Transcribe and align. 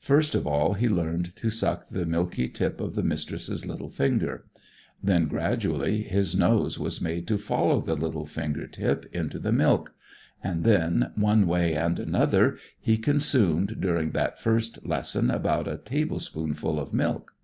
First 0.00 0.34
of 0.34 0.44
all 0.44 0.72
he 0.74 0.88
learned 0.88 1.36
to 1.36 1.50
suck 1.50 1.88
the 1.88 2.04
milky 2.04 2.48
tip 2.48 2.80
of 2.80 2.96
the 2.96 3.02
Mistress's 3.04 3.64
little 3.64 3.88
finger. 3.88 4.44
Then, 5.04 5.26
gradually, 5.26 6.02
his 6.02 6.34
nose 6.34 6.80
was 6.80 7.00
made 7.00 7.28
to 7.28 7.38
follow 7.38 7.80
the 7.80 7.94
little 7.94 8.26
finger 8.26 8.66
tip 8.66 9.06
into 9.14 9.38
the 9.38 9.52
milk; 9.52 9.94
and, 10.42 11.12
one 11.14 11.46
way 11.46 11.76
and 11.76 12.00
another, 12.00 12.58
he 12.80 12.98
consumed 12.98 13.76
during 13.80 14.10
that 14.10 14.40
first 14.40 14.84
lesson 14.84 15.30
about 15.30 15.68
a 15.68 15.78
tablespoonful 15.78 16.76
of 16.80 16.92
milk. 16.92 17.36